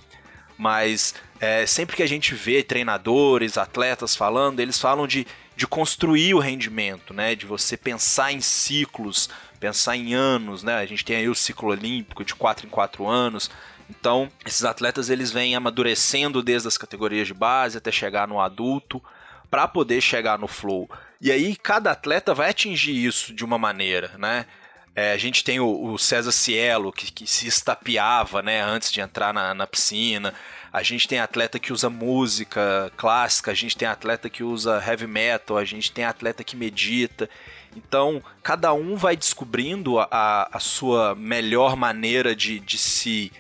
Mas 0.59 1.15
é, 1.41 1.65
sempre 1.65 1.97
que 1.97 2.03
a 2.03 2.07
gente 2.07 2.35
vê 2.35 2.63
treinadores, 2.63 3.57
atletas 3.57 4.15
falando, 4.15 4.61
eles 4.61 4.79
falam 4.79 5.07
de, 5.07 5.27
de 5.57 5.67
construir 5.67 6.35
o 6.35 6.39
rendimento, 6.39 7.15
né? 7.15 7.35
De 7.35 7.47
você 7.47 7.79
pensar 7.79 8.31
em 8.31 8.43
ciclos, 8.43 9.31
pensar 9.59 9.97
em 9.97 10.13
anos, 10.13 10.63
né? 10.63 10.75
A 10.77 10.87
gente 10.87 11.05
tem 11.05 11.17
aí 11.17 11.29
o 11.31 11.35
ciclo 11.35 11.71
olímpico 11.71 12.23
de 12.23 12.35
4 12.35 12.67
em 12.67 12.71
4 12.71 13.09
anos. 13.09 13.51
Então, 13.99 14.31
esses 14.47 14.65
atletas 14.65 15.11
eles 15.11 15.31
vêm 15.31 15.55
amadurecendo 15.55 16.43
desde 16.43 16.67
as 16.67 16.79
categorias 16.79 17.27
de 17.29 17.35
base 17.35 17.77
até 17.77 17.93
chegar 17.93 18.27
no 18.27 18.41
adulto 18.41 19.03
para 19.51 19.69
poder 19.69 20.01
chegar 20.01 20.39
no 20.39 20.49
flow. 20.49 20.91
E 21.21 21.31
aí 21.31 21.55
cada 21.55 21.91
atleta 21.91 22.33
vai 22.33 22.49
atingir 22.49 23.05
isso 23.05 23.35
de 23.35 23.45
uma 23.45 23.59
maneira, 23.59 24.13
né? 24.17 24.47
É, 24.95 25.13
a 25.13 25.17
gente 25.17 25.45
tem 25.45 25.59
o, 25.59 25.93
o 25.93 25.99
César 25.99 26.33
Cielo, 26.33 26.93
que, 26.93 27.11
que, 27.11 27.27
se 27.27 27.47
estapeava 27.47 28.43
né, 28.43 28.63
antes 28.63 28.93
de 28.93 29.01
entrar 29.01 29.33
na, 29.33 29.55
na, 29.55 29.67
piscina. 29.67 30.35
A 30.71 30.83
gente 30.83 31.09
tem 31.09 31.19
atleta 31.19 31.59
que 31.59 31.73
usa 31.73 31.89
música 31.89 32.93
clássica, 32.97 33.51
a 33.51 33.55
gente 33.55 33.75
tem 33.75 33.89
atleta 33.89 34.29
que 34.29 34.43
usa 34.43 34.83
heavy 34.87 35.07
metal, 35.07 35.57
a 35.57 35.65
gente 35.65 35.91
tem 35.91 36.05
atleta 36.05 36.45
que 36.45 36.57
medita. 36.57 37.29
Então, 37.75 38.23
cada 38.43 38.75
um 38.75 38.95
vai 38.95 39.17
descobrindo 39.17 39.99
a, 39.99 40.51
a 40.53 40.59
sua 40.59 41.15
melhor 41.15 41.75
maneira 41.75 42.37
de, 42.37 42.61
de 42.61 42.77
se 42.77 43.33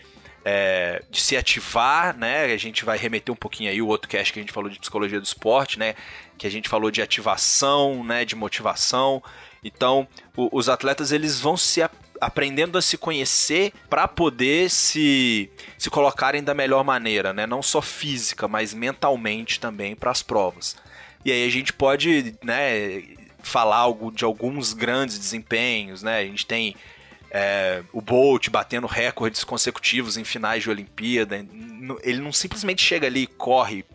é, 0.45 1.03
de 1.11 1.21
se 1.21 1.37
ativar, 1.37 2.17
né? 2.17 2.45
A 2.47 2.57
gente 2.57 2.85
vai 2.85 2.99
remeter 2.99 3.33
um 3.33 3.37
pouquinho 3.37 3.71
aí 3.71 3.81
o 3.81 3.87
outro 3.87 4.09
cast 4.09 4.33
que 4.33 4.39
a 4.39 4.43
gente 4.43 4.53
falou 4.53 4.69
de 4.69 4.79
psicologia 4.79 5.21
do 5.21 5.25
esporte, 5.25 5.79
né? 5.79 5.95
Que 6.37 6.47
a 6.47 6.51
gente 6.51 6.69
falou 6.69 6.91
de 6.91 7.01
ativação, 7.01 8.03
né? 8.03 8.25
De 8.25 8.35
motivação. 8.35 9.23
Então, 9.63 10.07
o, 10.37 10.49
os 10.57 10.69
atletas 10.69 11.13
eles 11.13 11.41
vão 11.41 11.57
se 11.57 11.83
aprendendo 12.21 12.79
a 12.79 12.83
se 12.83 12.97
conhecer 12.97 13.73
para 13.89 14.07
poder 14.07 14.71
se, 14.71 15.51
se 15.77 15.91
colocarem 15.91 16.43
da 16.43 16.55
melhor 16.55 16.85
maneira, 16.85 17.33
né? 17.33 17.47
Não 17.47 17.63
só 17.63 17.81
física, 17.81 18.49
mas 18.49 18.75
mentalmente 18.75 19.61
também 19.61 19.95
para 19.95 20.11
as 20.11 20.23
provas. 20.23 20.77
E 21.25 21.31
aí 21.31 21.47
a 21.47 21.51
gente 21.51 21.73
pode, 21.73 22.35
né? 22.43 23.03
Falar 23.45 23.77
algo 23.77 24.11
de 24.13 24.25
alguns 24.25 24.73
grandes 24.73 25.19
desempenhos, 25.19 26.03
né? 26.03 26.19
A 26.19 26.25
gente 26.25 26.47
tem 26.47 26.77
é, 27.35 27.83
o 27.95 28.03
Bolt 28.03 28.51
batendo 28.51 28.87
recordes 28.87 29.43
consecutivos 29.43 30.19
em 30.19 30.25
finais 30.25 30.63
de 30.63 30.69
Olimpíada. 30.69 31.37
Ele 32.03 32.21
não 32.21 32.31
simplesmente 32.31 32.85
chega 32.85 33.07
ali 33.07 33.23
e 33.23 33.27
corre 33.27 33.87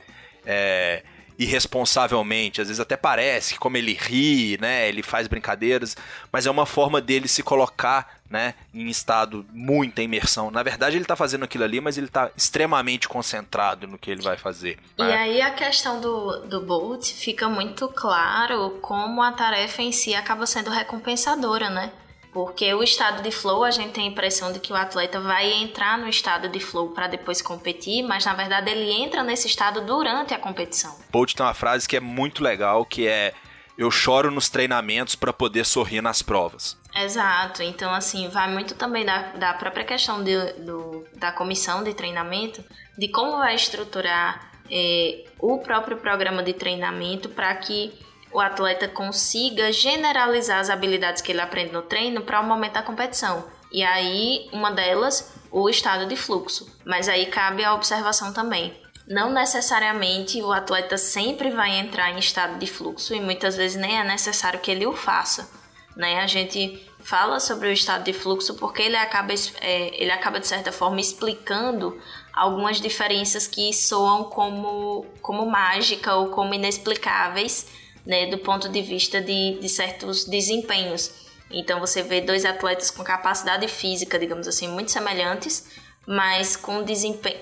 é, 0.44 1.04
irresponsavelmente. 1.38 2.60
Às 2.60 2.68
vezes 2.68 2.80
até 2.80 2.98
parece 2.98 3.54
que 3.54 3.60
como 3.60 3.78
ele 3.78 3.94
ri, 3.94 4.58
né, 4.60 4.90
ele 4.90 5.04
faz 5.04 5.28
brincadeiras, 5.28 5.96
mas 6.32 6.48
é 6.48 6.52
uma 6.52 6.66
forma 6.66 7.00
dele 7.00 7.28
se 7.28 7.44
colocar 7.44 8.18
né, 8.28 8.56
em 8.74 8.88
estado 8.88 9.46
muita 9.54 10.02
imersão. 10.02 10.50
Na 10.50 10.64
verdade, 10.64 10.96
ele 10.96 11.04
está 11.04 11.16
fazendo 11.16 11.46
aquilo 11.46 11.64
ali, 11.64 11.80
mas 11.80 11.96
ele 11.96 12.08
está 12.08 12.32
extremamente 12.36 13.08
concentrado 13.08 13.86
no 13.86 14.00
que 14.00 14.10
ele 14.10 14.24
vai 14.24 14.36
fazer. 14.36 14.80
Né? 14.98 15.10
E 15.10 15.14
aí 15.14 15.42
a 15.44 15.52
questão 15.52 16.02
do, 16.02 16.40
do 16.48 16.62
Bolt 16.62 17.06
fica 17.06 17.48
muito 17.48 17.88
claro 17.88 18.80
como 18.82 19.22
a 19.22 19.32
tarefa 19.32 19.84
em 19.84 19.92
si 19.92 20.16
acaba 20.16 20.48
sendo 20.48 20.72
recompensadora, 20.72 21.70
né? 21.70 21.92
Porque 22.32 22.74
o 22.74 22.84
estado 22.84 23.24
de 23.24 23.32
flow, 23.32 23.64
a 23.64 23.72
gente 23.72 23.94
tem 23.94 24.06
a 24.06 24.12
impressão 24.12 24.52
de 24.52 24.60
que 24.60 24.72
o 24.72 24.76
atleta 24.76 25.20
vai 25.20 25.52
entrar 25.52 25.98
no 25.98 26.08
estado 26.08 26.50
de 26.50 26.60
flow 26.60 26.90
para 26.90 27.08
depois 27.08 27.42
competir, 27.42 28.04
mas 28.04 28.26
na 28.26 28.34
verdade 28.34 28.70
ele 28.70 28.92
entra 28.92 29.24
nesse 29.24 29.48
estado 29.48 29.82
durante 29.82 30.34
a 30.34 30.40
competição. 30.40 30.96
Bolt 31.12 31.34
tem 31.34 31.46
uma 31.46 31.54
frase 31.54 31.88
que 31.88 31.98
é 31.98 32.00
muito 32.00 32.44
legal, 32.44 32.86
que 32.86 33.08
é 33.08 33.34
eu 33.78 33.92
choro 33.92 34.32
nos 34.32 34.50
treinamentos 34.50 35.16
para 35.16 35.32
poder 35.32 35.66
sorrir 35.66 36.02
nas 36.02 36.22
provas. 36.22 36.78
Exato, 36.96 37.62
então 37.62 37.94
assim, 37.94 38.28
vai 38.30 38.52
muito 38.52 38.74
também 38.74 39.06
da, 39.06 39.34
da 39.34 39.54
própria 39.54 39.86
questão 39.86 40.24
de, 40.24 40.54
do, 40.54 41.06
da 41.16 41.32
comissão 41.32 41.84
de 41.84 41.94
treinamento, 41.94 42.64
de 42.98 43.08
como 43.08 43.38
vai 43.38 43.54
estruturar 43.54 44.52
é, 44.70 45.26
o 45.40 45.60
próprio 45.60 45.98
programa 45.98 46.42
de 46.42 46.54
treinamento 46.54 47.30
para 47.30 47.54
que 47.56 47.94
o 48.38 48.40
atleta 48.40 48.88
consiga 48.88 49.72
generalizar 49.72 50.60
as 50.60 50.70
habilidades 50.70 51.24
que 51.24 51.32
ele 51.32 51.42
aprende 51.42 51.74
no 51.74 51.82
treino 51.82 52.22
para 52.22 52.40
o 52.40 52.44
momento 52.44 52.74
da 52.74 52.84
competição. 52.84 53.44
E 53.72 53.84
aí, 53.84 54.48
uma 54.54 54.72
delas, 54.72 55.34
o 55.52 55.68
estado 55.68 56.06
de 56.06 56.16
fluxo. 56.16 56.72
Mas 56.86 57.10
aí 57.10 57.26
cabe 57.26 57.64
a 57.64 57.74
observação 57.74 58.32
também. 58.32 58.80
não 59.08 59.32
necessariamente 59.32 60.40
o 60.44 60.52
atleta 60.52 60.98
sempre 61.00 61.50
vai 61.50 61.80
entrar 61.80 62.12
em 62.12 62.20
estado 62.20 62.60
de 62.60 62.68
fluxo 62.68 63.16
e 63.16 63.22
muitas 63.22 63.56
vezes 63.56 63.76
nem 63.76 63.98
é 63.98 64.04
necessário 64.04 64.60
que 64.60 64.70
ele 64.70 64.86
o 64.86 64.94
faça. 64.94 65.50
Né? 65.96 66.20
A 66.20 66.28
gente 66.28 66.88
fala 67.00 67.40
sobre 67.40 67.70
o 67.70 67.72
estado 67.72 68.04
de 68.04 68.14
fluxo 68.14 68.54
porque 68.56 68.84
ele 68.84 68.98
acaba, 68.98 69.34
é, 69.62 70.04
ele 70.04 70.12
acaba 70.12 70.40
de 70.40 70.46
certa 70.46 70.72
forma 70.72 71.00
explicando 71.00 72.00
algumas 72.34 72.80
diferenças 72.80 73.48
que 73.48 73.74
soam 73.74 74.26
como, 74.26 75.08
como 75.24 75.50
mágica 75.50 76.14
ou 76.16 76.28
como 76.28 76.54
inexplicáveis 76.54 77.66
né, 78.08 78.26
do 78.28 78.38
ponto 78.38 78.70
de 78.70 78.82
vista 78.82 79.20
de, 79.20 79.60
de 79.60 79.68
certos 79.68 80.24
desempenhos. 80.24 81.12
Então 81.52 81.80
você 81.82 82.02
vê 82.02 82.22
dois 82.22 82.46
atletas 82.46 82.90
com 82.90 83.04
capacidade 83.04 83.68
física, 83.68 84.18
digamos 84.18 84.48
assim, 84.48 84.70
muito 84.70 84.92
semelhantes, 84.92 85.68
mas 86.08 86.56
com, 86.56 86.86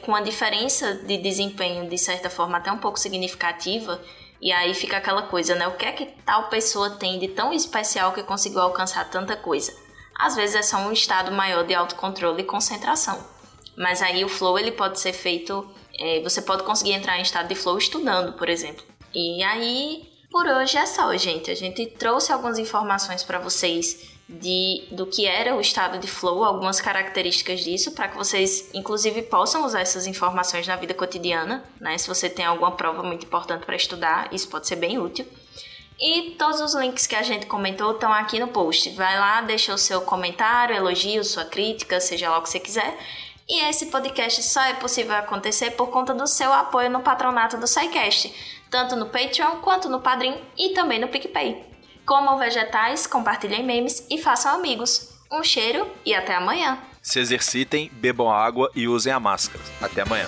com 0.02 0.16
a 0.16 0.22
diferença 0.22 0.96
de 0.96 1.18
desempenho, 1.20 1.88
de 1.88 1.98
certa 2.00 2.32
forma, 2.32 2.58
até 2.58 2.72
um 2.72 2.80
pouco 2.80 3.00
significativa. 3.00 4.02
E 4.42 4.52
aí 4.52 4.74
fica 4.74 4.98
aquela 4.98 5.24
coisa, 5.24 5.54
né? 5.54 5.68
O 5.68 5.78
que 5.78 5.86
é 5.86 5.92
que 5.92 6.08
tal 6.26 6.50
pessoa 6.50 6.90
tem 6.90 7.20
de 7.20 7.28
tão 7.28 7.54
especial 7.54 8.12
que 8.12 8.24
conseguiu 8.24 8.62
alcançar 8.62 9.08
tanta 9.10 9.36
coisa? 9.36 9.72
Às 10.18 10.36
vezes 10.36 10.56
é 10.56 10.62
só 10.64 10.78
um 10.78 10.92
estado 10.92 11.32
maior 11.32 11.64
de 11.64 11.76
autocontrole 11.76 12.42
e 12.42 12.46
concentração. 12.46 13.24
Mas 13.78 14.02
aí 14.02 14.26
o 14.26 14.30
flow 14.30 14.58
ele 14.58 14.72
pode 14.72 15.00
ser 15.00 15.14
feito. 15.14 15.68
É, 16.00 16.22
você 16.22 16.42
pode 16.42 16.64
conseguir 16.64 16.94
entrar 16.94 17.20
em 17.20 17.22
estado 17.22 17.48
de 17.48 17.56
flow 17.56 17.78
estudando, 17.78 18.34
por 18.34 18.50
exemplo. 18.50 18.84
E 19.14 19.44
aí, 19.44 20.15
por 20.36 20.48
hoje 20.48 20.78
é 20.78 20.86
só, 20.86 21.16
gente. 21.16 21.50
A 21.50 21.56
gente 21.56 21.86
trouxe 21.86 22.30
algumas 22.30 22.60
informações 22.60 23.24
para 23.24 23.40
vocês 23.40 24.10
de, 24.28 24.86
do 24.92 25.06
que 25.06 25.26
era 25.26 25.56
o 25.56 25.62
estado 25.62 25.98
de 25.98 26.08
flow, 26.08 26.44
algumas 26.44 26.82
características 26.82 27.62
disso, 27.62 27.94
para 27.94 28.10
que 28.10 28.18
vocês, 28.18 28.70
inclusive, 28.74 29.22
possam 29.22 29.66
usar 29.66 29.80
essas 29.80 30.06
informações 30.06 30.68
na 30.68 30.76
vida 30.76 30.94
cotidiana, 30.94 31.64
né? 31.80 31.98
Se 31.98 32.10
você 32.10 32.30
tem 32.30 32.44
alguma 32.44 32.74
prova 32.74 33.02
muito 33.02 33.26
importante 33.26 33.66
para 33.66 33.78
estudar, 33.78 34.28
isso 34.34 34.50
pode 34.50 34.68
ser 34.68 34.76
bem 34.76 35.00
útil. 35.00 35.26
E 35.98 36.32
todos 36.32 36.60
os 36.60 36.76
links 36.76 37.08
que 37.08 37.16
a 37.16 37.24
gente 37.24 37.46
comentou 37.46 37.94
estão 37.94 38.12
aqui 38.12 38.38
no 38.38 38.50
post. 38.50 38.90
Vai 38.90 39.18
lá, 39.18 39.40
deixa 39.40 39.74
o 39.74 39.78
seu 39.78 40.02
comentário, 40.02 40.76
elogio, 40.76 41.24
sua 41.24 41.46
crítica, 41.46 42.02
seja 42.02 42.30
lá 42.30 42.40
o 42.40 42.42
que 42.42 42.50
você 42.50 42.60
quiser. 42.60 42.98
E 43.48 43.64
esse 43.70 43.88
podcast 43.88 44.42
só 44.42 44.62
é 44.62 44.74
possível 44.74 45.16
acontecer 45.16 45.72
por 45.72 45.88
conta 45.88 46.14
do 46.14 46.26
seu 46.26 46.52
apoio 46.52 46.90
no 46.90 47.02
patronato 47.02 47.58
do 47.58 47.68
SciCast, 47.68 48.34
tanto 48.72 48.96
no 48.96 49.06
Patreon 49.06 49.62
quanto 49.62 49.88
no 49.88 50.02
Padrim 50.02 50.36
e 50.58 50.70
também 50.70 51.00
no 51.00 51.08
PicPay. 51.08 51.64
Comam 52.06 52.40
vegetais, 52.40 53.06
compartilhem 53.06 53.64
memes 53.64 54.06
e 54.10 54.18
façam 54.18 54.54
amigos. 54.54 55.14
Um 55.32 55.44
cheiro 55.44 55.88
e 56.04 56.14
até 56.14 56.36
amanhã. 56.36 56.80
Se 57.02 57.20
exercitem, 57.20 57.90
bebam 57.94 58.32
água 58.32 58.72
e 58.76 58.88
usem 58.88 59.14
a 59.14 59.20
máscara. 59.20 59.64
Até 59.80 60.02
amanhã. 60.02 60.28